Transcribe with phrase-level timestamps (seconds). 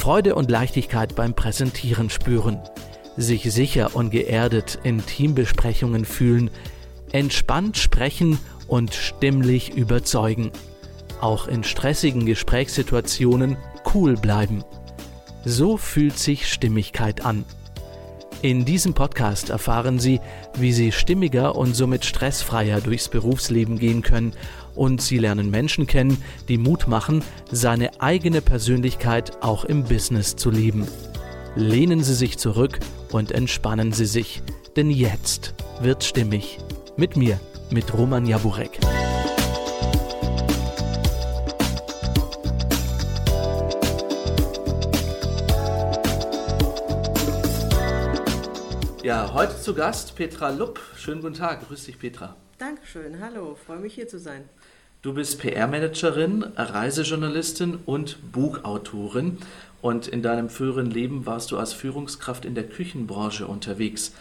[0.00, 2.58] Freude und Leichtigkeit beim Präsentieren spüren,
[3.18, 6.50] sich sicher und geerdet in Teambesprechungen fühlen,
[7.12, 10.52] entspannt sprechen und stimmlich überzeugen.
[11.20, 13.58] Auch in stressigen Gesprächssituationen
[13.94, 14.64] cool bleiben.
[15.44, 17.44] So fühlt sich Stimmigkeit an.
[18.40, 20.18] In diesem Podcast erfahren Sie,
[20.54, 24.32] wie Sie stimmiger und somit stressfreier durchs Berufsleben gehen können
[24.74, 30.50] und Sie lernen Menschen kennen, die Mut machen, seine eigene Persönlichkeit auch im Business zu
[30.50, 30.86] leben.
[31.56, 32.78] Lehnen Sie sich zurück
[33.12, 34.42] und entspannen Sie sich,
[34.76, 36.58] denn jetzt wird stimmig.
[36.96, 37.40] Mit mir,
[37.70, 38.78] mit Roman Jaburek.
[49.02, 50.78] Ja, heute zu Gast Petra Lupp.
[50.96, 51.66] Schönen guten Tag.
[51.66, 52.36] Grüß dich, Petra.
[52.58, 53.18] Dankeschön.
[53.20, 54.48] Hallo, freue mich hier zu sein.
[55.02, 59.38] Du bist PR-Managerin, Reisejournalistin und Buchautorin.
[59.80, 64.12] Und in deinem früheren Leben warst du als Führungskraft in der Küchenbranche unterwegs.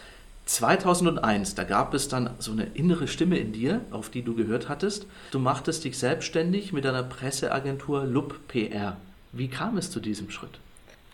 [0.46, 4.70] 2001, da gab es dann so eine innere Stimme in dir, auf die du gehört
[4.70, 5.06] hattest.
[5.32, 8.96] Du machtest dich selbstständig mit deiner Presseagentur Lupp PR.
[9.34, 10.60] Wie kam es zu diesem Schritt?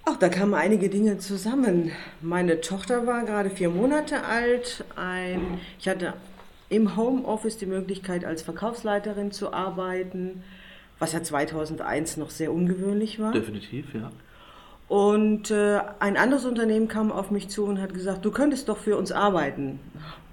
[0.06, 1.92] Ach, da kamen einige Dinge zusammen.
[2.22, 4.86] Meine Tochter war gerade vier Monate alt.
[4.96, 6.14] Ein, ich hatte
[6.70, 10.44] im Homeoffice die Möglichkeit, als Verkaufsleiterin zu arbeiten,
[11.00, 13.32] was ja 2001 noch sehr ungewöhnlich war.
[13.32, 14.12] Definitiv, ja.
[14.88, 18.78] Und äh, ein anderes Unternehmen kam auf mich zu und hat gesagt, du könntest doch
[18.78, 19.80] für uns arbeiten.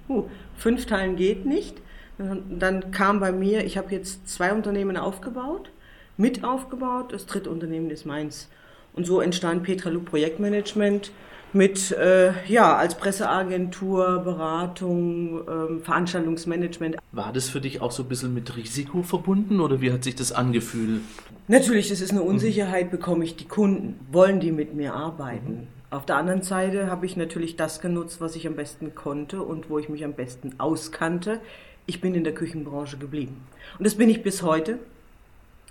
[0.08, 0.24] Uh,
[0.56, 1.80] fünf Teilen geht nicht.
[2.18, 5.70] Dann kam bei mir, ich habe jetzt zwei Unternehmen aufgebaut,
[6.16, 7.12] mit aufgebaut.
[7.12, 8.48] Das dritte Unternehmen ist meins.
[8.94, 11.12] Und so entstand Petra Lu Projektmanagement
[11.52, 16.96] mit, äh, ja, als Presseagentur, Beratung, ähm, Veranstaltungsmanagement.
[17.12, 20.14] War das für dich auch so ein bisschen mit Risiko verbunden oder wie hat sich
[20.14, 21.02] das angefühlt?
[21.48, 25.52] Natürlich, es ist eine Unsicherheit, bekomme ich die Kunden, wollen die mit mir arbeiten?
[25.52, 25.66] Mhm.
[25.90, 29.68] Auf der anderen Seite habe ich natürlich das genutzt, was ich am besten konnte und
[29.68, 31.40] wo ich mich am besten auskannte.
[31.84, 33.42] Ich bin in der Küchenbranche geblieben.
[33.76, 34.78] Und das bin ich bis heute,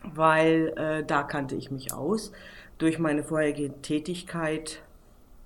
[0.03, 2.31] weil äh, da kannte ich mich aus.
[2.81, 4.81] Durch meine vorherige Tätigkeit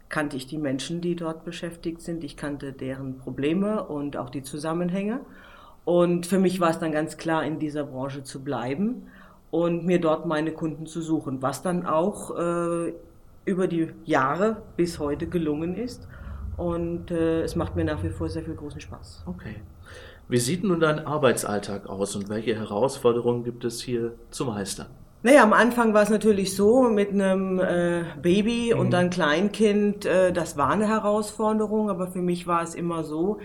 [0.08, 2.24] kannte ich die Menschen, die dort beschäftigt sind.
[2.24, 5.20] Ich kannte deren Probleme und auch die Zusammenhänge.
[5.84, 9.08] Und für mich war es dann ganz klar, in dieser Branche zu bleiben
[9.52, 12.94] und mir dort meine Kunden zu suchen, was dann auch äh,
[13.44, 16.08] über die Jahre bis heute gelungen ist.
[16.56, 19.26] Und äh, es macht mir nach wie vor sehr viel großen Spaß.
[19.26, 19.56] Okay.
[20.30, 24.88] Wie sieht nun dein Arbeitsalltag aus und welche Herausforderungen gibt es hier zu meistern?
[25.26, 28.80] Naja, am Anfang war es natürlich so mit einem äh, Baby mhm.
[28.80, 33.40] und dann Kleinkind, äh, das war eine Herausforderung, aber für mich war es immer so,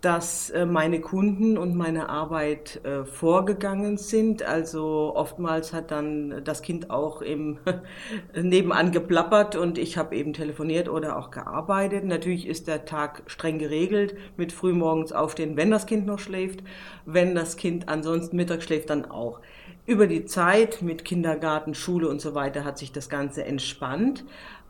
[0.00, 4.42] dass äh, meine Kunden und meine Arbeit äh, vorgegangen sind.
[4.42, 7.58] Also oftmals hat dann das Kind auch im
[8.34, 12.04] nebenan geplappert und ich habe eben telefoniert oder auch gearbeitet.
[12.04, 16.64] Natürlich ist der Tag streng geregelt mit frühmorgens aufstehen, wenn das Kind noch schläft.
[17.04, 19.40] Wenn das Kind ansonsten mittags schläft, dann auch.
[19.84, 24.24] Über die Zeit mit Kindergarten, Schule und so weiter hat sich das Ganze entspannt.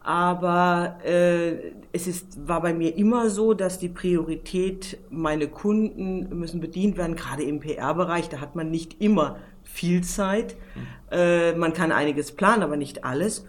[0.05, 6.61] Aber äh, es ist, war bei mir immer so, dass die Priorität, meine Kunden müssen
[6.61, 10.57] bedient werden, gerade im PR-Bereich, da hat man nicht immer viel Zeit.
[10.75, 10.87] Mhm.
[11.13, 13.47] Äh, man kann einiges planen, aber nicht alles.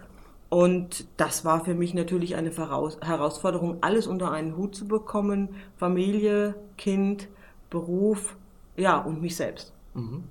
[0.48, 5.48] Und das war für mich natürlich eine Herausforderung, alles unter einen Hut zu bekommen.
[5.76, 7.26] Familie, Kind,
[7.70, 8.36] Beruf,
[8.76, 9.72] ja, und mich selbst.
[9.94, 10.22] Mhm.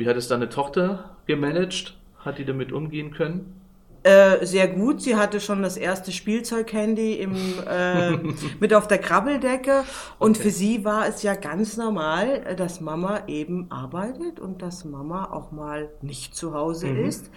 [0.00, 1.94] Wie hat es deine Tochter gemanagt?
[2.20, 3.60] Hat die damit umgehen können?
[4.02, 5.02] Äh, sehr gut.
[5.02, 7.34] Sie hatte schon das erste Spielzeughandy im,
[7.68, 8.12] äh,
[8.60, 9.84] mit auf der Krabbeldecke.
[10.18, 10.44] Und okay.
[10.44, 15.52] für sie war es ja ganz normal, dass Mama eben arbeitet und dass Mama auch
[15.52, 17.04] mal nicht zu Hause mhm.
[17.04, 17.30] ist.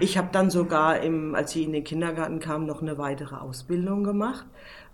[0.00, 4.04] Ich habe dann sogar, im, als sie in den Kindergarten kam, noch eine weitere Ausbildung
[4.04, 4.46] gemacht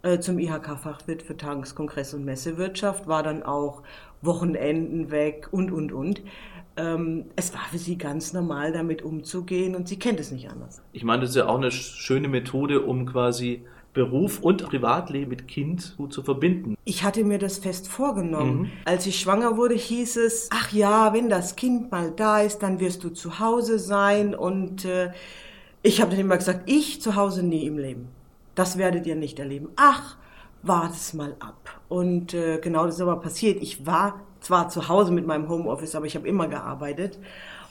[0.02, 3.84] äh, zum IHK-Fachwirt für Tageskongress und Messewirtschaft, war dann auch
[4.22, 6.22] Wochenenden weg und, und, und
[6.82, 10.82] ähm, es war für sie ganz normal, damit umzugehen und sie kennt es nicht anders.
[10.92, 13.64] Ich meine, das ist ja auch eine schöne Methode, um quasi
[13.94, 16.76] Beruf und Privatleben mit Kind gut zu verbinden.
[16.84, 18.62] Ich hatte mir das fest vorgenommen.
[18.62, 18.70] Mhm.
[18.86, 22.80] Als ich schwanger wurde, hieß es, ach ja, wenn das Kind mal da ist, dann
[22.80, 24.34] wirst du zu Hause sein.
[24.34, 25.12] Und äh,
[25.82, 28.08] ich habe dann immer gesagt, ich zu Hause nie im Leben.
[28.54, 29.68] Das werdet ihr nicht erleben.
[29.76, 30.16] Ach,
[30.62, 31.80] wartet mal ab.
[31.88, 33.62] Und äh, genau das ist aber passiert.
[33.62, 37.18] Ich war zwar zu Hause mit meinem Homeoffice, aber ich habe immer gearbeitet.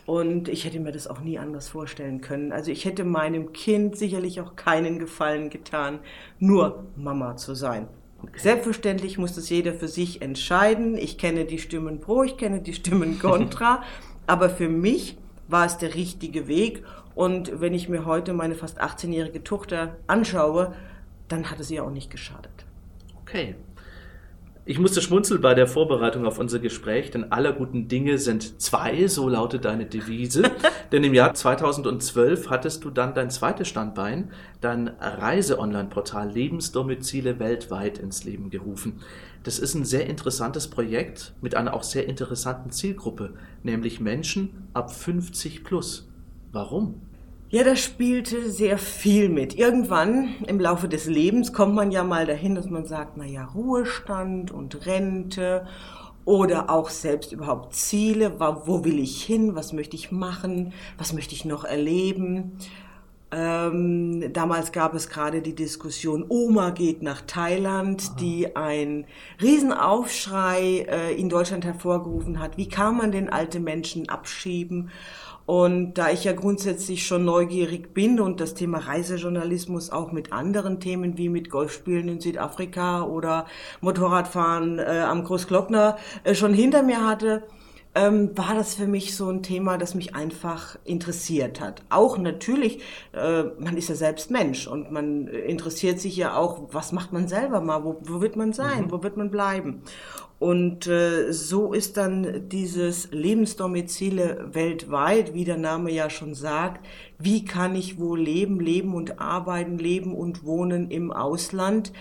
[0.06, 2.52] Und ich hätte mir das auch nie anders vorstellen können.
[2.52, 6.00] Also ich hätte meinem Kind sicherlich auch keinen Gefallen getan,
[6.40, 7.88] nur Mama zu sein.
[8.24, 8.40] Okay.
[8.40, 10.98] Selbstverständlich muss das jeder für sich entscheiden.
[10.98, 13.84] Ich kenne die Stimmen pro, ich kenne die Stimmen contra.
[14.28, 15.18] aber für mich
[15.48, 16.84] war es der richtige Weg.
[17.14, 20.74] Und wenn ich mir heute meine fast 18-jährige Tochter anschaue,
[21.28, 22.66] dann hat es ihr auch nicht geschadet.
[23.22, 23.56] Okay.
[24.64, 29.08] Ich musste schmunzeln bei der Vorbereitung auf unser Gespräch, denn aller guten Dinge sind zwei,
[29.08, 30.44] so lautet deine Devise.
[30.92, 34.32] denn im Jahr 2012 hattest du dann dein zweites Standbein,
[34.62, 39.02] dein Reise-Online-Portal Lebensdomizile weltweit ins Leben gerufen.
[39.44, 44.94] Das ist ein sehr interessantes Projekt mit einer auch sehr interessanten Zielgruppe, nämlich Menschen ab
[44.94, 46.08] 50 plus.
[46.52, 47.02] Warum?
[47.54, 49.56] Ja, da spielte sehr viel mit.
[49.56, 53.44] Irgendwann im Laufe des Lebens kommt man ja mal dahin, dass man sagt, na ja,
[53.44, 55.68] Ruhestand und Rente
[56.24, 61.36] oder auch selbst überhaupt Ziele, wo will ich hin, was möchte ich machen, was möchte
[61.36, 62.58] ich noch erleben.
[63.34, 68.16] Ähm, damals gab es gerade die Diskussion, Oma geht nach Thailand, Aha.
[68.18, 69.06] die ein
[69.42, 72.58] Riesenaufschrei äh, in Deutschland hervorgerufen hat.
[72.58, 74.90] Wie kann man den alten Menschen abschieben?
[75.46, 80.80] Und da ich ja grundsätzlich schon neugierig bin und das Thema Reisejournalismus auch mit anderen
[80.80, 83.46] Themen wie mit Golfspielen in Südafrika oder
[83.82, 87.44] Motorradfahren äh, am Großglockner äh, schon hinter mir hatte,
[87.94, 91.84] ähm, war das für mich so ein Thema, das mich einfach interessiert hat.
[91.90, 92.80] Auch natürlich,
[93.14, 97.28] äh, man ist ja selbst Mensch und man interessiert sich ja auch, was macht man
[97.28, 98.92] selber mal, wo, wo wird man sein, mhm.
[98.92, 99.82] wo wird man bleiben.
[100.40, 106.84] Und äh, so ist dann dieses Lebensdomizile weltweit, wie der Name ja schon sagt,
[107.20, 111.94] wie kann ich wo leben, leben und arbeiten, leben und wohnen im Ausland,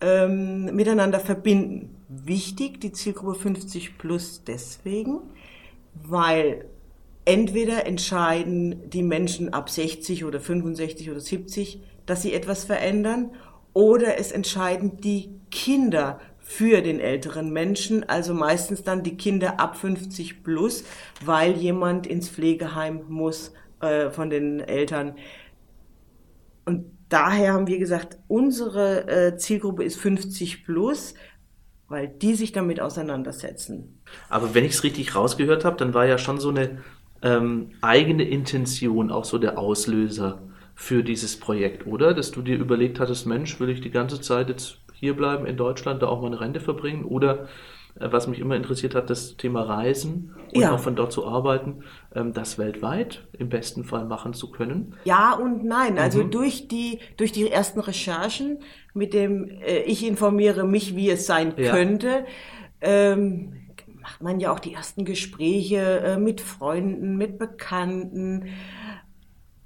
[0.00, 1.90] ähm, miteinander verbinden.
[2.14, 5.20] Wichtig, die Zielgruppe 50 plus deswegen,
[5.94, 6.66] weil
[7.24, 13.30] entweder entscheiden die Menschen ab 60 oder 65 oder 70, dass sie etwas verändern,
[13.72, 19.76] oder es entscheiden die Kinder für den älteren Menschen, also meistens dann die Kinder ab
[19.76, 20.84] 50 plus,
[21.24, 25.14] weil jemand ins Pflegeheim muss äh, von den Eltern.
[26.66, 31.14] Und daher haben wir gesagt, unsere äh, Zielgruppe ist 50 plus,
[31.92, 34.00] weil die sich damit auseinandersetzen.
[34.28, 36.78] Aber wenn ich es richtig rausgehört habe, dann war ja schon so eine
[37.22, 40.42] ähm, eigene Intention auch so der Auslöser
[40.74, 42.14] für dieses Projekt, oder?
[42.14, 46.02] Dass du dir überlegt hattest, Mensch, will ich die ganze Zeit jetzt hierbleiben in Deutschland,
[46.02, 47.48] da auch mal eine Rente verbringen oder
[47.94, 50.74] was mich immer interessiert hat, das Thema Reisen und ja.
[50.74, 51.84] auch von dort zu arbeiten,
[52.14, 54.94] ähm, das weltweit im besten Fall machen zu können?
[55.04, 55.98] Ja und nein.
[55.98, 56.30] Also mhm.
[56.30, 58.58] durch die durch die ersten Recherchen,
[58.94, 61.70] mit dem äh, ich informiere mich, wie es sein ja.
[61.70, 62.24] könnte,
[62.80, 63.62] ähm,
[64.00, 68.48] macht man ja auch die ersten Gespräche äh, mit Freunden, mit Bekannten.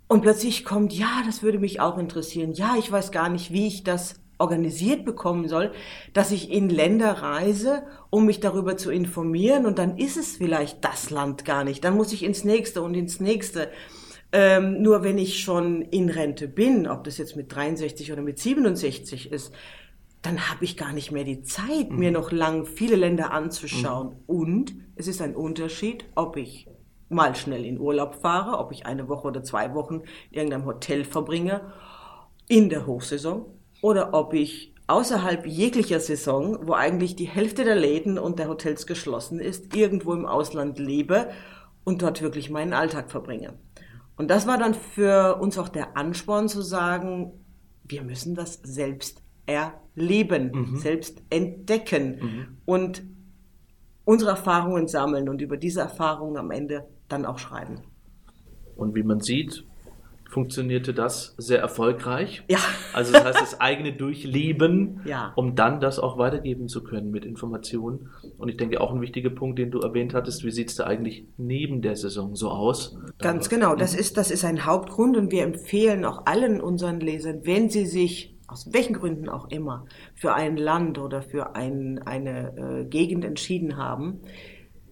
[0.08, 2.52] Und plötzlich kommt, ja, das würde mich auch interessieren.
[2.52, 5.72] Ja, ich weiß gar nicht, wie ich das organisiert bekommen soll,
[6.12, 10.84] dass ich in Länder reise, um mich darüber zu informieren und dann ist es vielleicht
[10.84, 11.84] das Land gar nicht.
[11.84, 13.70] Dann muss ich ins nächste und ins nächste.
[14.32, 18.38] Ähm, nur wenn ich schon in Rente bin, ob das jetzt mit 63 oder mit
[18.38, 19.52] 67 ist,
[20.22, 21.98] dann habe ich gar nicht mehr die Zeit, mhm.
[21.98, 24.08] mir noch lang viele Länder anzuschauen.
[24.08, 24.22] Mhm.
[24.26, 26.68] Und es ist ein Unterschied, ob ich
[27.08, 31.04] mal schnell in Urlaub fahre, ob ich eine Woche oder zwei Wochen in irgendeinem Hotel
[31.04, 31.72] verbringe
[32.48, 33.46] in der Hochsaison
[33.86, 38.88] oder ob ich außerhalb jeglicher Saison, wo eigentlich die Hälfte der Läden und der Hotels
[38.88, 41.30] geschlossen ist, irgendwo im Ausland lebe
[41.84, 43.54] und dort wirklich meinen Alltag verbringe.
[44.16, 47.44] Und das war dann für uns auch der Ansporn zu sagen,
[47.84, 50.76] wir müssen das selbst erleben, mhm.
[50.78, 52.46] selbst entdecken mhm.
[52.64, 53.04] und
[54.04, 57.82] unsere Erfahrungen sammeln und über diese Erfahrungen am Ende dann auch schreiben.
[58.74, 59.64] Und wie man sieht,
[60.36, 62.44] funktionierte das sehr erfolgreich.
[62.50, 62.58] Ja.
[62.92, 65.32] Also das heißt, das eigene Durchleben, ja.
[65.34, 68.10] um dann das auch weitergeben zu können mit Informationen.
[68.36, 70.84] Und ich denke auch ein wichtiger Punkt, den du erwähnt hattest, wie sieht es da
[70.84, 72.98] eigentlich neben der Saison so aus?
[73.18, 74.00] Ganz genau, das mhm.
[74.00, 78.36] ist, das ist ein Hauptgrund und wir empfehlen auch allen unseren Lesern, wenn sie sich
[78.46, 83.78] aus welchen Gründen auch immer für ein Land oder für ein, eine äh, Gegend entschieden
[83.78, 84.20] haben,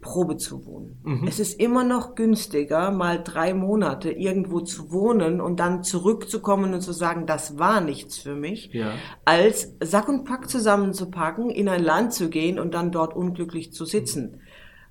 [0.05, 1.01] Probe zu wohnen.
[1.03, 1.27] Mhm.
[1.27, 6.83] Es ist immer noch günstiger, mal drei Monate irgendwo zu wohnen und dann zurückzukommen und
[6.83, 8.93] zu sagen, das war nichts für mich, ja.
[9.25, 13.87] als Sack und Pack zusammenzupacken, in ein Land zu gehen und dann dort unglücklich zu
[13.87, 14.43] sitzen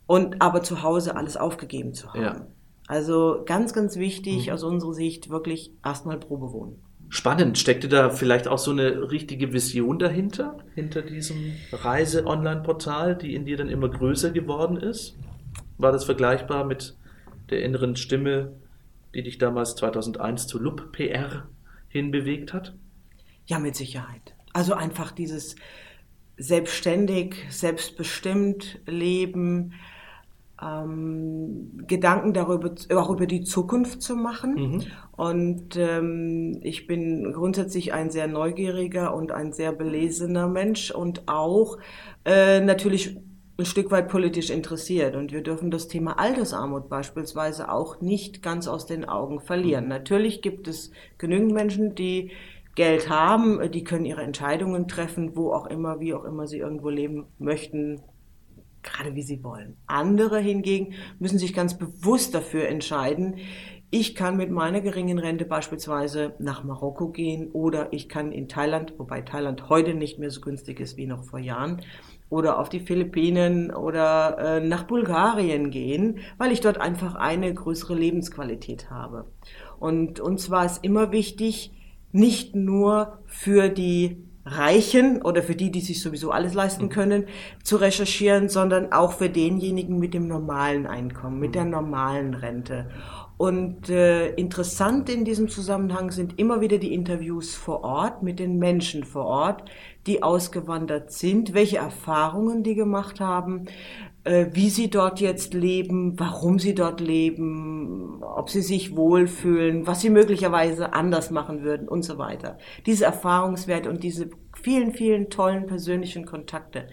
[0.08, 2.22] und aber zu Hause alles aufgegeben zu haben.
[2.22, 2.48] Ja.
[2.88, 4.54] Also ganz, ganz wichtig mhm.
[4.54, 6.82] aus unserer Sicht wirklich erstmal Probe wohnen.
[7.14, 7.60] Spannend.
[7.60, 13.56] Steckte da vielleicht auch so eine richtige Vision dahinter, hinter diesem Reise-Online-Portal, die in dir
[13.56, 15.16] dann immer größer geworden ist?
[15.78, 16.98] War das vergleichbar mit
[17.52, 18.54] der inneren Stimme,
[19.14, 21.48] die dich damals 2001 zu Lup PR
[21.88, 22.74] hinbewegt hat?
[23.46, 24.34] Ja, mit Sicherheit.
[24.52, 25.56] Also einfach dieses
[26.38, 29.74] selbstständig, selbstbestimmt Leben,
[30.64, 34.56] ähm, Gedanken darüber, auch über die Zukunft zu machen.
[34.56, 34.84] Mhm.
[35.12, 41.78] Und ähm, ich bin grundsätzlich ein sehr neugieriger und ein sehr belesener Mensch und auch
[42.26, 43.18] äh, natürlich
[43.58, 45.16] ein Stück weit politisch interessiert.
[45.16, 49.86] Und wir dürfen das Thema Altersarmut beispielsweise auch nicht ganz aus den Augen verlieren.
[49.86, 49.90] Mhm.
[49.90, 52.32] Natürlich gibt es genügend Menschen, die
[52.76, 56.90] Geld haben, die können ihre Entscheidungen treffen, wo auch immer, wie auch immer sie irgendwo
[56.90, 58.02] leben möchten,
[58.84, 59.78] gerade wie sie wollen.
[59.88, 63.38] Andere hingegen müssen sich ganz bewusst dafür entscheiden,
[63.96, 68.96] ich kann mit meiner geringen Rente beispielsweise nach Marokko gehen oder ich kann in Thailand,
[68.98, 71.80] wobei Thailand heute nicht mehr so günstig ist wie noch vor Jahren,
[72.34, 77.94] oder auf die Philippinen oder äh, nach Bulgarien gehen, weil ich dort einfach eine größere
[77.94, 79.26] Lebensqualität habe.
[79.80, 81.72] Und uns war es immer wichtig,
[82.12, 86.90] nicht nur für die Reichen oder für die, die sich sowieso alles leisten mhm.
[86.90, 87.26] können,
[87.64, 91.72] zu recherchieren, sondern auch für denjenigen mit dem normalen Einkommen, mit der mhm.
[91.72, 92.90] normalen Rente.
[93.38, 98.60] Und äh, interessant in diesem Zusammenhang sind immer wieder die Interviews vor Ort mit den
[98.60, 99.70] Menschen vor Ort,
[100.06, 103.66] die ausgewandert sind, welche Erfahrungen die gemacht haben,
[104.26, 110.10] wie sie dort jetzt leben, warum sie dort leben, ob sie sich wohlfühlen, was sie
[110.10, 112.58] möglicherweise anders machen würden und so weiter.
[112.86, 116.88] Diese Erfahrungswerte und diese vielen, vielen tollen persönlichen Kontakte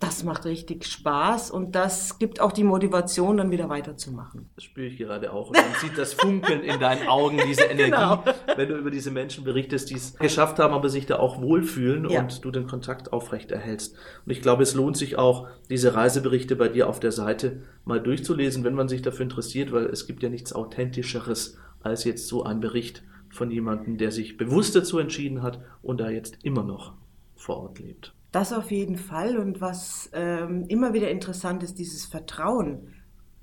[0.00, 4.48] das macht richtig Spaß und das gibt auch die Motivation, dann wieder weiterzumachen.
[4.54, 5.48] Das spüre ich gerade auch.
[5.48, 8.22] Und man sieht das Funkeln in deinen Augen, diese Energie, genau.
[8.54, 12.08] wenn du über diese Menschen berichtest, die es geschafft haben, aber sich da auch wohlfühlen
[12.08, 12.20] ja.
[12.20, 13.96] und du den Kontakt aufrecht erhältst.
[14.24, 18.00] Und ich glaube, es lohnt sich auch, diese Reiseberichte bei dir auf der Seite mal
[18.00, 22.44] durchzulesen, wenn man sich dafür interessiert, weil es gibt ja nichts Authentischeres als jetzt so
[22.44, 26.94] ein Bericht von jemandem, der sich bewusst dazu entschieden hat und da jetzt immer noch
[27.34, 28.14] vor Ort lebt.
[28.32, 29.38] Das auf jeden Fall.
[29.38, 32.94] Und was ähm, immer wieder interessant ist, dieses Vertrauen,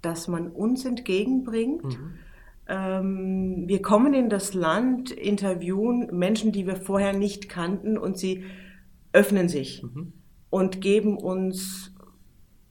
[0.01, 1.83] das man uns entgegenbringt.
[1.83, 2.13] Mhm.
[2.67, 8.43] Ähm, wir kommen in das Land, interviewen Menschen, die wir vorher nicht kannten und sie
[9.13, 10.13] öffnen sich mhm.
[10.49, 11.91] und geben uns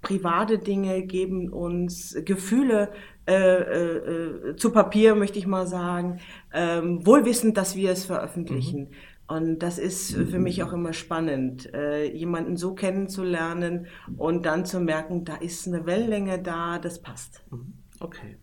[0.02, 2.90] private Dinge, geben uns Gefühle
[3.26, 6.20] äh, äh, äh zu Papier, möchte ich mal sagen,
[6.52, 8.80] ähm, wohlwissend, dass wir es veröffentlichen.
[8.80, 8.94] Mhm.
[9.26, 13.86] Und das ist für mich auch immer spannend, äh, jemanden so kennenzulernen
[14.18, 17.42] und dann zu merken, da ist eine Wellenlänge da, das passt.
[17.50, 17.72] Mhm.
[18.00, 18.36] Okay.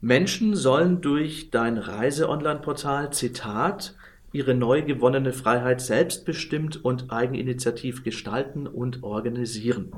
[0.00, 3.94] Menschen sollen durch dein Reise-Online-Portal, Zitat,
[4.32, 9.92] ihre neu gewonnene Freiheit selbstbestimmt und eigeninitiativ gestalten und organisieren.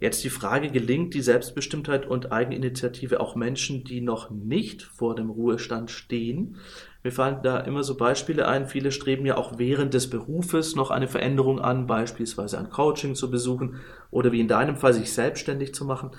[0.00, 5.30] Jetzt die Frage, gelingt die Selbstbestimmtheit und Eigeninitiative auch Menschen, die noch nicht vor dem
[5.30, 6.56] Ruhestand stehen?
[7.04, 8.66] Mir fallen da immer so Beispiele ein.
[8.66, 13.30] Viele streben ja auch während des Berufes noch eine Veränderung an, beispielsweise ein Coaching zu
[13.30, 13.76] besuchen
[14.10, 16.12] oder wie in deinem Fall sich selbstständig zu machen.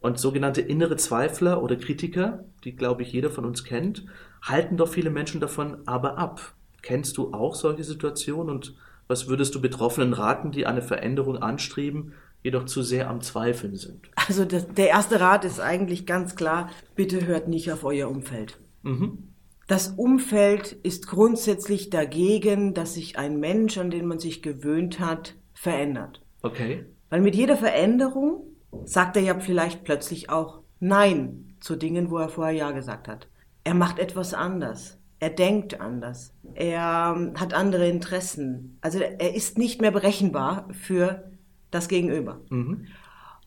[0.00, 4.04] Und sogenannte innere Zweifler oder Kritiker, die glaube ich jeder von uns kennt,
[4.42, 6.54] halten doch viele Menschen davon aber ab.
[6.82, 8.74] Kennst du auch solche Situationen und
[9.06, 14.10] was würdest du Betroffenen raten, die eine Veränderung anstreben, jedoch zu sehr am Zweifeln sind.
[14.16, 18.58] Also das, der erste Rat ist eigentlich ganz klar, bitte hört nicht auf euer Umfeld.
[18.82, 19.31] Mhm.
[19.72, 25.34] Das Umfeld ist grundsätzlich dagegen, dass sich ein Mensch, an den man sich gewöhnt hat,
[25.54, 26.20] verändert.
[26.42, 26.84] Okay.
[27.08, 28.42] Weil mit jeder Veränderung
[28.84, 33.28] sagt er ja vielleicht plötzlich auch Nein zu Dingen, wo er vorher Ja gesagt hat.
[33.64, 34.98] Er macht etwas anders.
[35.20, 36.34] Er denkt anders.
[36.52, 38.76] Er ähm, hat andere Interessen.
[38.82, 41.30] Also er ist nicht mehr berechenbar für
[41.70, 42.42] das Gegenüber.
[42.50, 42.88] Mhm.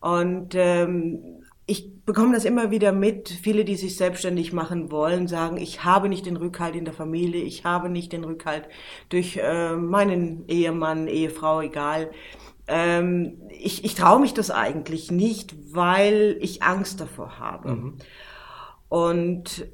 [0.01, 1.34] Und ähm,
[1.67, 3.29] ich bekomme das immer wieder mit.
[3.29, 7.41] Viele, die sich selbstständig machen wollen, sagen, ich habe nicht den Rückhalt in der Familie,
[7.41, 8.67] ich habe nicht den Rückhalt
[9.09, 12.11] durch äh, meinen Ehemann, Ehefrau, egal.
[12.67, 17.71] Ähm, ich ich traue mich das eigentlich nicht, weil ich Angst davor habe.
[17.71, 17.93] Mhm.
[18.89, 19.67] Und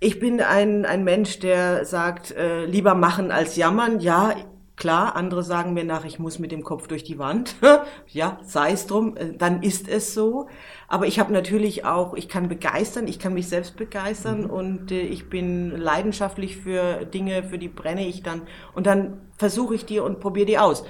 [0.00, 4.00] ich bin ein, ein Mensch, der sagt, äh, lieber machen als jammern.
[4.00, 4.34] Ja,
[4.76, 7.54] Klar, andere sagen mir nach, ich muss mit dem Kopf durch die Wand.
[8.08, 10.48] ja, sei es drum, äh, dann ist es so.
[10.88, 14.50] Aber ich habe natürlich auch, ich kann begeistern, ich kann mich selbst begeistern mhm.
[14.50, 18.42] und äh, ich bin leidenschaftlich für Dinge, für die brenne ich dann.
[18.74, 20.84] Und dann versuche ich die und probiere die aus.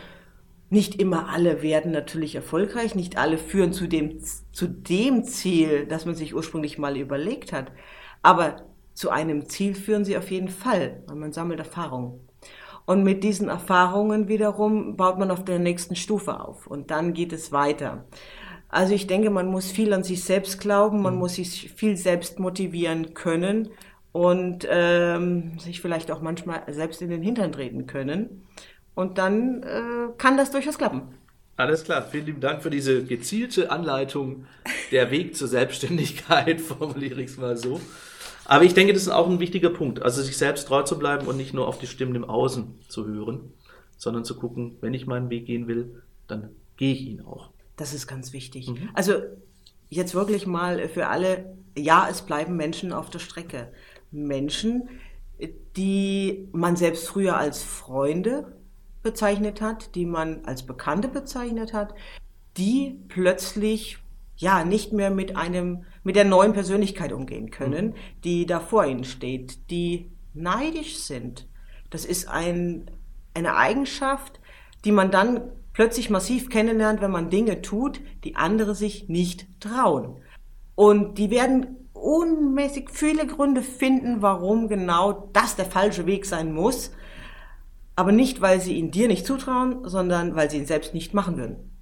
[0.70, 4.18] Nicht immer alle werden natürlich erfolgreich, nicht alle führen zu dem,
[4.50, 7.70] zu dem Ziel, das man sich ursprünglich mal überlegt hat.
[8.22, 8.62] Aber
[8.94, 12.20] zu einem Ziel führen sie auf jeden Fall, weil man sammelt Erfahrung.
[12.86, 17.32] Und mit diesen Erfahrungen wiederum baut man auf der nächsten Stufe auf und dann geht
[17.32, 18.04] es weiter.
[18.68, 21.20] Also ich denke, man muss viel an sich selbst glauben, man mhm.
[21.20, 23.70] muss sich viel selbst motivieren können
[24.12, 28.46] und ähm, sich vielleicht auch manchmal selbst in den Hintern treten können.
[28.94, 31.14] Und dann äh, kann das durchaus klappen.
[31.56, 34.46] Alles klar, vielen lieben Dank für diese gezielte Anleitung.
[34.90, 37.80] Der Weg zur Selbstständigkeit, formuliere ich es mal so.
[38.46, 40.02] Aber ich denke, das ist auch ein wichtiger Punkt.
[40.02, 43.06] Also sich selbst treu zu bleiben und nicht nur auf die Stimmen im Außen zu
[43.06, 43.52] hören,
[43.96, 47.50] sondern zu gucken, wenn ich meinen Weg gehen will, dann gehe ich ihn auch.
[47.76, 48.68] Das ist ganz wichtig.
[48.68, 48.90] Mhm.
[48.94, 49.14] Also
[49.88, 53.72] jetzt wirklich mal für alle, ja, es bleiben Menschen auf der Strecke.
[54.10, 54.88] Menschen,
[55.76, 58.56] die man selbst früher als Freunde
[59.02, 61.94] bezeichnet hat, die man als Bekannte bezeichnet hat,
[62.56, 63.98] die plötzlich
[64.36, 67.94] ja nicht mehr mit einem mit der neuen Persönlichkeit umgehen können, mhm.
[68.22, 71.48] die da vor ihnen steht, die neidisch sind.
[71.90, 72.90] Das ist ein,
[73.34, 74.40] eine Eigenschaft,
[74.84, 75.40] die man dann
[75.72, 80.20] plötzlich massiv kennenlernt, wenn man Dinge tut, die andere sich nicht trauen.
[80.74, 86.92] Und die werden unmäßig viele Gründe finden, warum genau das der falsche Weg sein muss.
[87.96, 91.36] Aber nicht, weil sie ihn dir nicht zutrauen, sondern weil sie ihn selbst nicht machen
[91.36, 91.73] würden.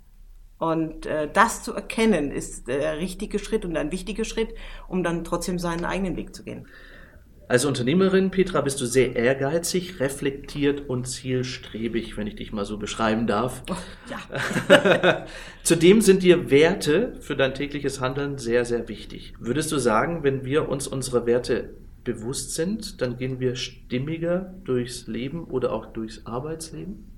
[0.62, 4.54] Und äh, das zu erkennen, ist der richtige Schritt und ein wichtiger Schritt,
[4.86, 6.68] um dann trotzdem seinen eigenen Weg zu gehen.
[7.48, 12.78] Als Unternehmerin, Petra, bist du sehr ehrgeizig, reflektiert und zielstrebig, wenn ich dich mal so
[12.78, 13.64] beschreiben darf.
[13.68, 13.74] Oh,
[14.08, 15.26] ja.
[15.64, 19.34] Zudem sind dir Werte für dein tägliches Handeln sehr, sehr wichtig.
[19.40, 25.08] Würdest du sagen, wenn wir uns unsere Werte bewusst sind, dann gehen wir stimmiger durchs
[25.08, 27.10] Leben oder auch durchs Arbeitsleben?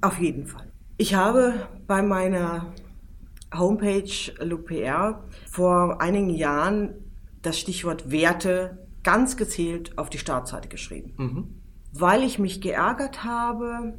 [0.00, 0.72] Auf jeden Fall.
[1.00, 1.54] Ich habe
[1.86, 2.72] bei meiner
[3.56, 6.92] Homepage LuPR vor einigen Jahren
[7.40, 11.60] das Stichwort Werte ganz gezielt auf die Startseite geschrieben, mhm.
[11.92, 13.96] weil ich mich geärgert habe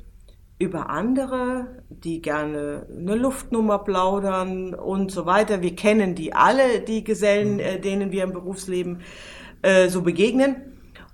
[0.59, 5.61] über andere, die gerne eine Luftnummer plaudern und so weiter.
[5.61, 7.59] Wir kennen die alle, die Gesellen, mhm.
[7.61, 8.99] äh, denen wir im Berufsleben
[9.61, 10.57] äh, so begegnen.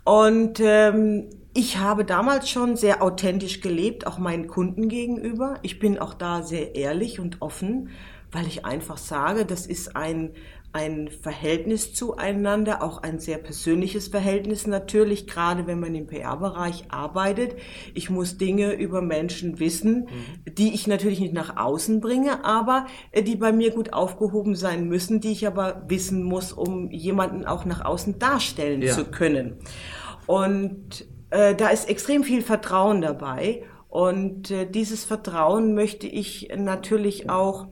[0.03, 5.55] Und ähm, ich habe damals schon sehr authentisch gelebt, auch meinen Kunden gegenüber.
[5.61, 7.91] Ich bin auch da sehr ehrlich und offen,
[8.29, 10.31] weil ich einfach sage, das ist ein,
[10.73, 17.55] ein Verhältnis zueinander, auch ein sehr persönliches Verhältnis natürlich, gerade wenn man im PR-Bereich arbeitet.
[17.93, 20.55] Ich muss Dinge über Menschen wissen, mhm.
[20.55, 24.89] die ich natürlich nicht nach außen bringe, aber äh, die bei mir gut aufgehoben sein
[24.89, 28.91] müssen, die ich aber wissen muss, um jemanden auch nach außen darstellen ja.
[28.91, 29.53] zu können.
[30.27, 33.63] Und äh, da ist extrem viel Vertrauen dabei.
[33.89, 37.67] Und äh, dieses Vertrauen möchte ich natürlich auch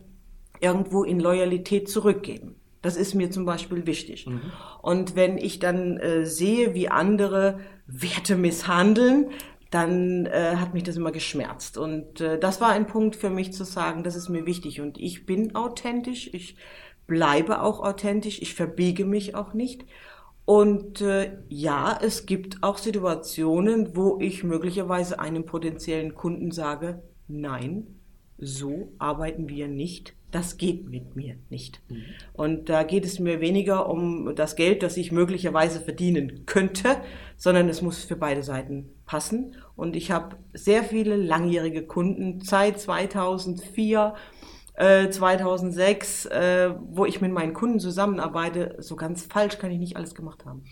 [0.61, 2.55] irgendwo in Loyalität zurückgeben.
[2.81, 4.27] Das ist mir zum Beispiel wichtig.
[4.27, 4.41] Mhm.
[4.81, 9.31] Und wenn ich dann äh, sehe, wie andere Werte misshandeln,
[9.71, 11.77] dann äh, hat mich das immer geschmerzt.
[11.77, 14.81] Und äh, das war ein Punkt für mich zu sagen, das ist mir wichtig.
[14.81, 16.57] Und ich bin authentisch, ich
[17.07, 19.85] bleibe auch authentisch, ich verbiege mich auch nicht.
[20.45, 27.87] Und äh, ja, es gibt auch Situationen, wo ich möglicherweise einem potenziellen Kunden sage, nein,
[28.37, 30.15] so arbeiten wir nicht.
[30.31, 31.79] Das geht mit mir nicht.
[31.89, 32.03] Mhm.
[32.33, 36.97] Und da geht es mir weniger um das Geld, das ich möglicherweise verdienen könnte,
[37.37, 39.55] sondern es muss für beide Seiten passen.
[39.75, 44.15] Und ich habe sehr viele langjährige Kunden seit 2004
[44.77, 49.97] 2006, äh, äh, wo ich mit meinen Kunden zusammenarbeite, so ganz falsch kann ich nicht
[49.97, 50.63] alles gemacht haben.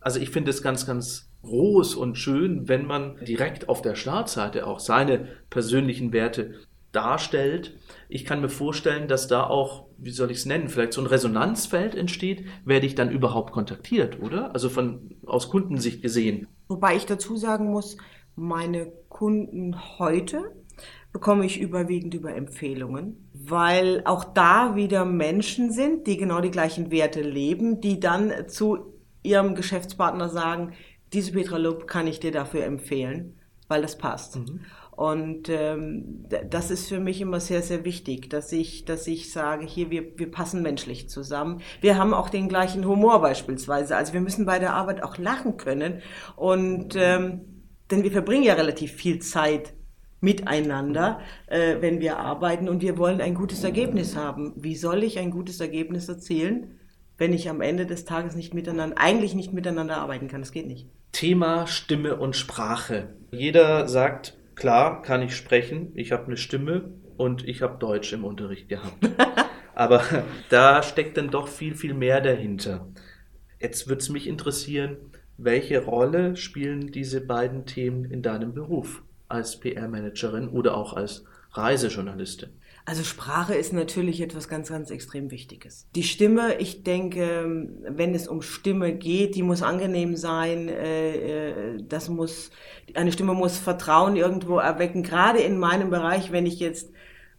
[0.00, 4.66] Also ich finde es ganz, ganz groß und schön, wenn man direkt auf der Startseite
[4.66, 6.54] auch seine persönlichen Werte
[6.92, 7.76] darstellt.
[8.08, 11.06] Ich kann mir vorstellen, dass da auch, wie soll ich es nennen, vielleicht so ein
[11.06, 12.46] Resonanzfeld entsteht.
[12.64, 14.52] Werde ich dann überhaupt kontaktiert, oder?
[14.54, 16.46] Also von aus Kundensicht gesehen.
[16.68, 17.96] Wobei ich dazu sagen muss,
[18.36, 20.52] meine Kunden heute
[21.12, 26.90] bekomme ich überwiegend über Empfehlungen, weil auch da wieder Menschen sind, die genau die gleichen
[26.90, 30.74] Werte leben, die dann zu ihrem Geschäftspartner sagen,
[31.12, 34.36] diese Petra Lob kann ich dir dafür empfehlen, weil das passt.
[34.36, 34.60] Mhm.
[34.98, 39.64] Und ähm, das ist für mich immer sehr, sehr wichtig, dass ich, dass ich sage,
[39.64, 41.60] hier, wir, wir passen menschlich zusammen.
[41.80, 43.96] Wir haben auch den gleichen Humor beispielsweise.
[43.96, 46.02] Also wir müssen bei der Arbeit auch lachen können.
[46.34, 47.42] Und ähm,
[47.92, 49.72] denn wir verbringen ja relativ viel Zeit
[50.20, 54.52] miteinander, äh, wenn wir arbeiten und wir wollen ein gutes Ergebnis haben.
[54.56, 56.78] Wie soll ich ein gutes Ergebnis erzielen,
[57.16, 60.40] wenn ich am Ende des Tages nicht miteinander, eigentlich nicht miteinander arbeiten kann?
[60.40, 60.88] Das geht nicht.
[61.12, 63.14] Thema Stimme und Sprache.
[63.30, 68.24] Jeder sagt, klar, kann ich sprechen, ich habe eine Stimme und ich habe Deutsch im
[68.24, 69.08] Unterricht gehabt.
[69.74, 70.02] Aber
[70.48, 72.88] da steckt dann doch viel, viel mehr dahinter.
[73.60, 74.96] Jetzt würde es mich interessieren,
[75.36, 79.02] welche Rolle spielen diese beiden Themen in deinem Beruf?
[79.28, 82.50] Als PR-Managerin oder auch als Reisejournalistin?
[82.88, 85.86] Also Sprache ist natürlich etwas ganz, ganz extrem Wichtiges.
[85.94, 90.70] Die Stimme, ich denke, wenn es um Stimme geht, die muss angenehm sein.
[90.70, 92.50] Äh, äh, das muss,
[92.94, 95.02] eine Stimme muss Vertrauen irgendwo erwecken.
[95.02, 96.90] Gerade in meinem Bereich, wenn ich jetzt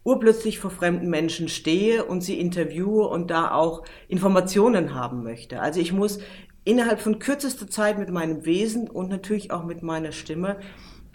[0.04, 5.60] urplötzlich vor fremden Menschen stehe und sie interviewe und da auch Informationen haben möchte.
[5.60, 6.20] Also ich muss
[6.64, 10.58] innerhalb von kürzester Zeit mit meinem Wesen und natürlich auch mit meiner Stimme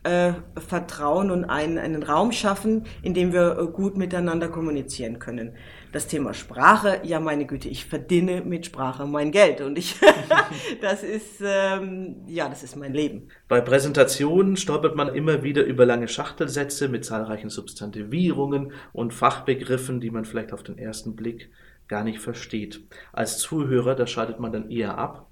[0.06, 5.56] äh, Vertrauen und einen, einen Raum schaffen, in dem wir äh, gut miteinander kommunizieren können.
[5.92, 9.96] Das Thema Sprache, ja meine Güte, ich verdiene mit Sprache mein Geld und ich,
[10.82, 13.30] das ist, ähm, ja, das ist mein Leben.
[13.48, 20.12] Bei Präsentationen stolpert man immer wieder über lange Schachtelsätze mit zahlreichen Substantivierungen und Fachbegriffen, die
[20.12, 21.50] man vielleicht auf den ersten Blick
[21.88, 22.88] gar nicht versteht.
[23.12, 25.32] Als Zuhörer, da schaltet man dann eher ab.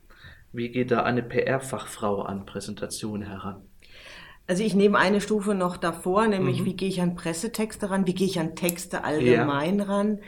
[0.51, 3.63] Wie geht da eine PR-Fachfrau an Präsentationen heran?
[4.45, 6.65] Also ich nehme eine Stufe noch davor, nämlich mhm.
[6.65, 9.85] wie gehe ich an Pressetexte ran, wie gehe ich an Texte allgemein ja.
[9.85, 10.19] ran.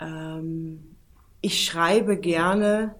[0.00, 0.96] Ähm,
[1.40, 2.94] ich schreibe gerne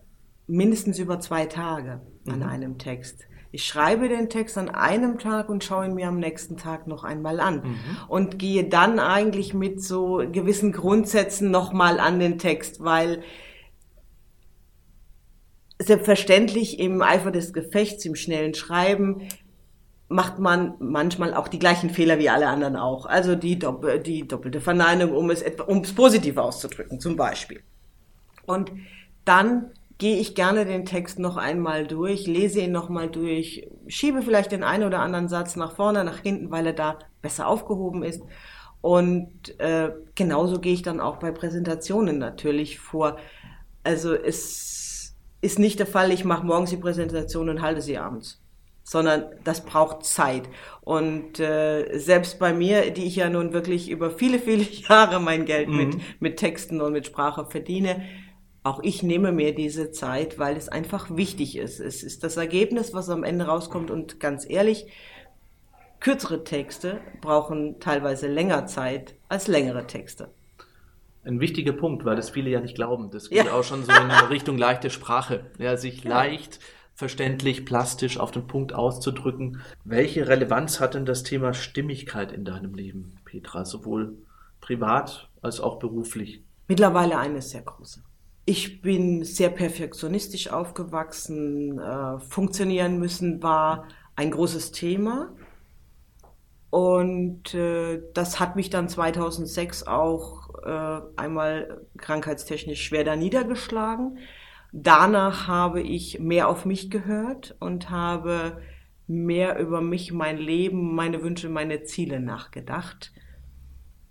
[0.48, 2.46] mindestens über zwei Tage an mhm.
[2.46, 3.26] einem Text.
[3.54, 7.04] Ich schreibe den Text an einem Tag und schaue ihn mir am nächsten Tag noch
[7.04, 7.76] einmal an mhm.
[8.08, 13.22] und gehe dann eigentlich mit so gewissen Grundsätzen nochmal an den Text, weil
[15.78, 19.28] selbstverständlich im Eifer des Gefechts, im schnellen Schreiben,
[20.12, 23.06] macht man manchmal auch die gleichen Fehler wie alle anderen auch.
[23.06, 27.62] Also die, Doppel, die doppelte Verneinung, um es, um es positiv auszudrücken, zum Beispiel.
[28.46, 28.72] Und
[29.24, 34.22] dann gehe ich gerne den Text noch einmal durch, lese ihn noch mal durch, schiebe
[34.22, 38.02] vielleicht den einen oder anderen Satz nach vorne, nach hinten, weil er da besser aufgehoben
[38.02, 38.22] ist.
[38.80, 43.16] Und äh, genauso gehe ich dann auch bei Präsentationen natürlich vor.
[43.84, 48.42] Also es ist nicht der Fall, ich mache morgens die Präsentation und halte sie abends
[48.84, 50.48] sondern das braucht Zeit.
[50.80, 55.44] Und äh, selbst bei mir, die ich ja nun wirklich über viele, viele Jahre mein
[55.44, 55.76] Geld mhm.
[55.76, 58.04] mit, mit Texten und mit Sprache verdiene,
[58.64, 61.80] auch ich nehme mir diese Zeit, weil es einfach wichtig ist.
[61.80, 63.90] Es ist das Ergebnis, was am Ende rauskommt.
[63.90, 64.86] Und ganz ehrlich,
[65.98, 70.30] kürzere Texte brauchen teilweise länger Zeit als längere Texte.
[71.24, 73.10] Ein wichtiger Punkt, weil das viele ja nicht glauben.
[73.10, 73.52] Das geht ja.
[73.52, 75.46] auch schon so in Richtung leichte Sprache.
[75.58, 76.10] Ja, sich ja.
[76.10, 76.60] leicht
[76.94, 79.60] verständlich, plastisch auf den Punkt auszudrücken.
[79.84, 84.16] Welche Relevanz hat denn das Thema Stimmigkeit in deinem Leben, Petra, sowohl
[84.60, 86.42] privat als auch beruflich?
[86.68, 88.02] Mittlerweile eine sehr große.
[88.44, 91.78] Ich bin sehr perfektionistisch aufgewachsen.
[91.78, 95.32] Äh, funktionieren müssen war ein großes Thema.
[96.70, 104.18] Und äh, das hat mich dann 2006 auch äh, einmal krankheitstechnisch schwer da niedergeschlagen.
[104.72, 108.58] Danach habe ich mehr auf mich gehört und habe
[109.06, 113.12] mehr über mich, mein Leben, meine Wünsche, meine Ziele nachgedacht.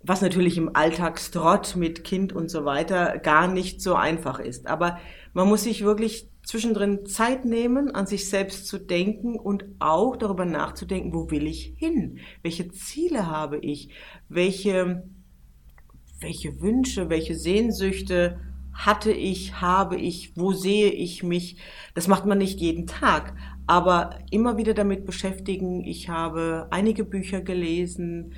[0.04, 4.68] Was natürlich im Alltagstrott mit Kind und so weiter gar nicht so einfach ist.
[4.68, 4.98] Aber
[5.32, 10.44] man muss sich wirklich zwischendrin Zeit nehmen, an sich selbst zu denken und auch darüber
[10.44, 12.18] nachzudenken, wo will ich hin?
[12.42, 13.90] Welche Ziele habe ich?
[14.28, 15.08] Welche,
[16.20, 18.40] welche Wünsche, welche Sehnsüchte
[18.72, 21.56] hatte ich, habe ich, wo sehe ich mich.
[21.94, 23.34] Das macht man nicht jeden Tag,
[23.66, 25.84] aber immer wieder damit beschäftigen.
[25.84, 28.34] Ich habe einige Bücher gelesen,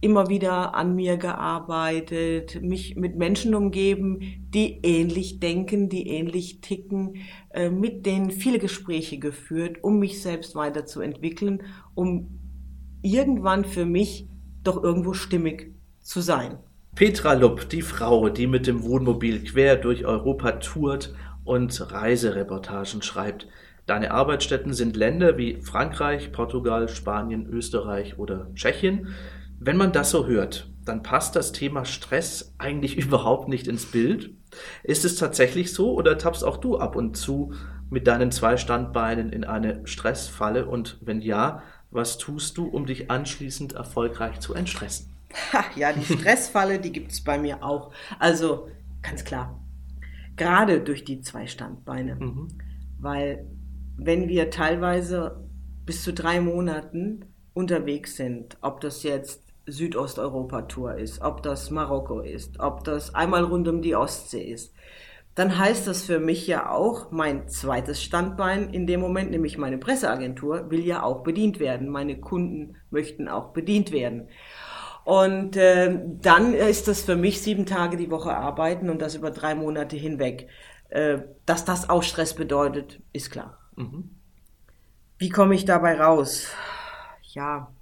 [0.00, 4.20] immer wieder an mir gearbeitet, mich mit Menschen umgeben,
[4.54, 7.16] die ähnlich denken, die ähnlich ticken,
[7.50, 11.62] äh, mit denen viele Gespräche geführt, um mich selbst weiterzuentwickeln,
[11.94, 12.38] um
[13.02, 14.28] irgendwann für mich
[14.62, 16.58] doch irgendwo stimmig zu sein.
[16.98, 23.46] Petra Lupp, die Frau, die mit dem Wohnmobil quer durch Europa tourt und Reisereportagen schreibt.
[23.86, 29.14] Deine Arbeitsstätten sind Länder wie Frankreich, Portugal, Spanien, Österreich oder Tschechien.
[29.60, 34.32] Wenn man das so hört, dann passt das Thema Stress eigentlich überhaupt nicht ins Bild.
[34.82, 37.52] Ist es tatsächlich so oder tappst auch du ab und zu
[37.90, 40.66] mit deinen zwei Standbeinen in eine Stressfalle?
[40.66, 45.16] Und wenn ja, was tust du, um dich anschließend erfolgreich zu entstressen?
[45.52, 47.92] Ha, ja, die Stressfalle, die gibt es bei mir auch.
[48.18, 48.68] Also
[49.02, 49.60] ganz klar,
[50.36, 52.16] gerade durch die zwei Standbeine.
[52.16, 52.48] Mhm.
[52.98, 53.46] Weil
[53.96, 55.44] wenn wir teilweise
[55.84, 62.60] bis zu drei Monaten unterwegs sind, ob das jetzt Südosteuropa-Tour ist, ob das Marokko ist,
[62.60, 64.74] ob das einmal rund um die Ostsee ist,
[65.34, 69.78] dann heißt das für mich ja auch, mein zweites Standbein in dem Moment, nämlich meine
[69.78, 71.88] Presseagentur, will ja auch bedient werden.
[71.88, 74.28] Meine Kunden möchten auch bedient werden.
[75.08, 79.30] Und äh, dann ist das für mich sieben Tage die Woche arbeiten und das über
[79.30, 80.48] drei Monate hinweg.
[80.90, 83.56] Äh, dass das auch Stress bedeutet, ist klar.
[83.74, 84.10] Mhm.
[85.16, 86.48] Wie komme ich dabei raus?
[87.22, 87.72] Ja,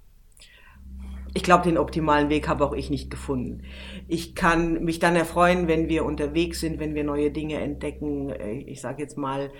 [1.33, 3.63] ich glaube, den optimalen Weg habe auch ich nicht gefunden.
[4.07, 8.29] Ich kann mich dann erfreuen, wenn wir unterwegs sind, wenn wir neue Dinge entdecken.
[8.29, 9.51] Äh, ich sage jetzt mal,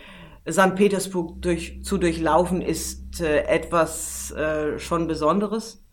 [0.49, 0.75] St.
[0.75, 5.83] Petersburg durch, zu durchlaufen ist äh, etwas äh, schon Besonderes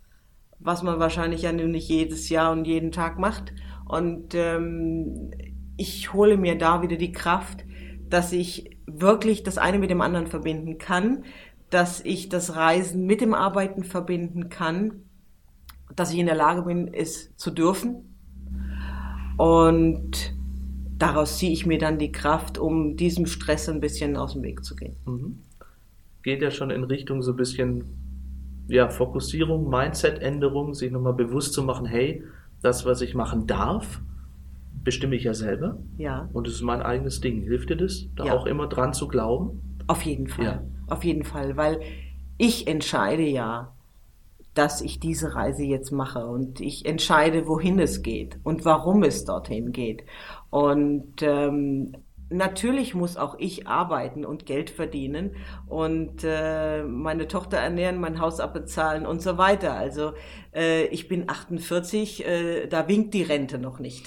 [0.64, 3.52] was man wahrscheinlich ja nicht jedes Jahr und jeden Tag macht.
[3.84, 5.30] Und ähm,
[5.76, 7.64] ich hole mir da wieder die Kraft,
[8.08, 11.24] dass ich wirklich das eine mit dem anderen verbinden kann,
[11.68, 15.02] dass ich das Reisen mit dem Arbeiten verbinden kann,
[15.94, 18.16] dass ich in der Lage bin, es zu dürfen.
[19.36, 20.34] Und
[20.96, 24.64] daraus ziehe ich mir dann die Kraft, um diesem Stress ein bisschen aus dem Weg
[24.64, 24.96] zu gehen.
[25.04, 25.40] Mhm.
[26.22, 28.03] Geht ja schon in Richtung so ein bisschen
[28.68, 32.22] ja, Fokussierung, Mindset-Änderung, sich nochmal bewusst zu machen, hey,
[32.62, 34.00] das, was ich machen darf,
[34.82, 35.78] bestimme ich ja selber.
[35.96, 36.28] Ja.
[36.32, 37.42] Und es ist mein eigenes Ding.
[37.42, 38.34] Hilft dir das, da ja.
[38.34, 39.78] auch immer dran zu glauben?
[39.86, 40.44] Auf jeden Fall.
[40.44, 40.62] Ja.
[40.88, 41.80] Auf jeden Fall, weil
[42.36, 43.72] ich entscheide ja,
[44.54, 49.24] dass ich diese Reise jetzt mache und ich entscheide, wohin es geht und warum es
[49.24, 50.04] dorthin geht.
[50.50, 51.96] Und ähm,
[52.30, 58.40] natürlich muss auch ich arbeiten und Geld verdienen und äh, meine Tochter ernähren, mein Haus
[58.40, 59.74] abbezahlen und so weiter.
[59.74, 60.12] Also
[60.54, 64.06] äh, ich bin 48, äh, da winkt die Rente noch nicht.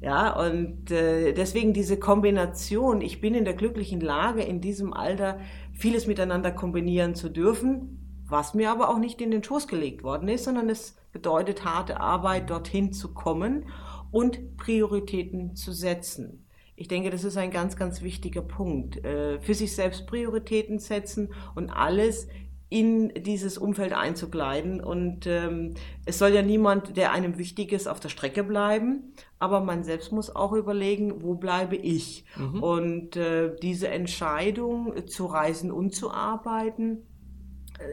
[0.00, 5.40] Ja, und äh, deswegen diese Kombination, ich bin in der glücklichen Lage, in diesem Alter
[5.72, 10.28] vieles miteinander kombinieren zu dürfen, was mir aber auch nicht in den Schoß gelegt worden
[10.28, 13.66] ist, sondern es bedeutet harte Arbeit, dorthin zu kommen
[14.12, 16.47] und Prioritäten zu setzen.
[16.78, 19.04] Ich denke, das ist ein ganz, ganz wichtiger Punkt.
[19.04, 22.28] Äh, für sich selbst Prioritäten setzen und alles
[22.70, 24.80] in dieses Umfeld einzugleiten.
[24.80, 29.60] Und ähm, es soll ja niemand, der einem wichtig ist, auf der Strecke bleiben, aber
[29.60, 32.24] man selbst muss auch überlegen, wo bleibe ich?
[32.36, 32.62] Mhm.
[32.62, 37.07] Und äh, diese Entscheidung zu reisen und zu arbeiten, äh,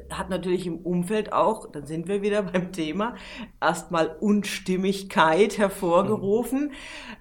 [0.09, 3.15] hat natürlich im Umfeld auch, dann sind wir wieder beim Thema,
[3.61, 6.71] erstmal Unstimmigkeit hervorgerufen, mhm.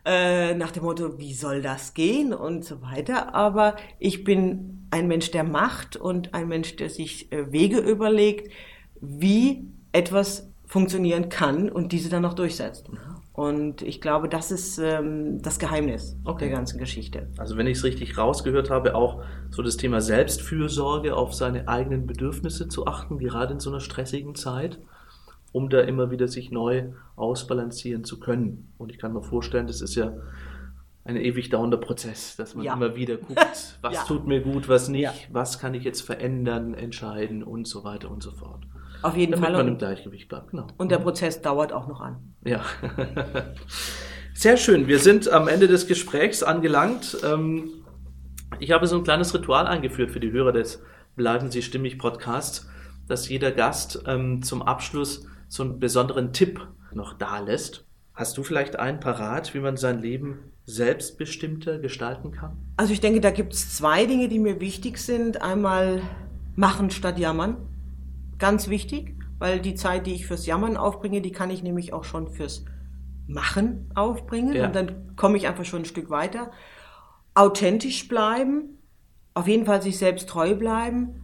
[0.05, 3.35] äh, nach dem Motto, wie soll das gehen und so weiter.
[3.35, 8.53] Aber ich bin ein Mensch, der macht und ein Mensch, der sich äh, Wege überlegt,
[9.01, 12.91] wie etwas funktionieren kann und diese dann noch durchsetzt.
[12.91, 13.14] Mhm.
[13.35, 16.45] Und ich glaube, das ist ähm, das Geheimnis okay.
[16.45, 17.29] der ganzen Geschichte.
[17.37, 22.07] Also wenn ich es richtig rausgehört habe, auch so das Thema Selbstfürsorge, auf seine eigenen
[22.07, 24.79] Bedürfnisse zu achten, gerade in so einer stressigen Zeit,
[25.51, 28.73] um da immer wieder sich neu ausbalancieren zu können.
[28.79, 30.13] Und ich kann mir vorstellen, das ist ja
[31.03, 32.75] ein ewig dauernder Prozess, dass man ja.
[32.75, 34.05] immer wieder guckt, was ja.
[34.05, 35.13] tut mir gut, was nicht, ja.
[35.33, 38.65] was kann ich jetzt verändern, entscheiden und so weiter und so fort.
[39.05, 39.57] Auf jeden Damit Fall.
[39.59, 40.67] man im Gleichgewicht bleibt, genau.
[40.79, 42.35] Und der Prozess dauert auch noch an.
[42.43, 42.65] Ja.
[44.35, 44.89] Sehr schön.
[44.89, 47.19] Wir sind am Ende des Gesprächs angelangt.
[47.23, 47.69] Ähm,
[48.61, 50.83] ich habe so ein kleines Ritual eingeführt für die Hörer des
[51.17, 52.67] Bleiben Sie stimmig Podcasts,
[53.07, 57.85] dass jeder Gast ähm, zum Abschluss so einen besonderen Tipp noch da lässt.
[58.15, 62.57] Hast du vielleicht einen parat, wie man sein Leben selbstbestimmter gestalten kann?
[62.79, 65.43] Also ich denke, da gibt es zwei Dinge, die mir wichtig sind.
[65.43, 66.01] Einmal
[66.57, 67.59] machen statt jammern.
[68.45, 72.05] Ganz wichtig, weil die Zeit, die ich fürs Jammern aufbringe, die kann ich nämlich auch
[72.05, 72.67] schon fürs
[73.27, 74.55] Machen aufbringen.
[74.55, 74.67] Ja.
[74.67, 76.51] Und dann komme ich einfach schon ein Stück weiter.
[77.35, 78.83] Authentisch bleiben,
[79.33, 81.23] auf jeden Fall sich selbst treu bleiben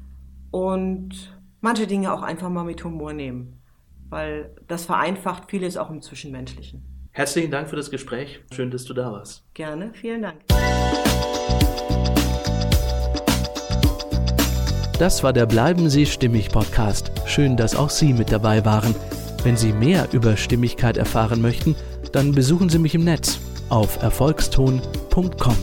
[0.51, 3.61] und manche Dinge auch einfach mal mit Humor nehmen,
[4.09, 7.11] weil das vereinfacht vieles auch im Zwischenmenschlichen.
[7.11, 8.41] Herzlichen Dank für das Gespräch.
[8.51, 9.45] Schön, dass du da warst.
[9.53, 10.41] Gerne, vielen Dank.
[15.01, 17.11] Das war der Bleiben Sie stimmig Podcast.
[17.25, 18.95] Schön, dass auch Sie mit dabei waren.
[19.43, 21.75] Wenn Sie mehr über Stimmigkeit erfahren möchten,
[22.13, 23.39] dann besuchen Sie mich im Netz
[23.71, 25.57] auf erfolgston.com.